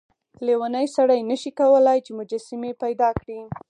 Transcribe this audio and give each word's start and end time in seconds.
لیونی 0.45 0.85
سړی 0.95 1.19
نشي 1.29 1.51
کولای 1.59 1.99
چې 2.05 2.11
مجسمې 2.19 2.71
پیدا 2.83 3.09
کړي. 3.21 3.39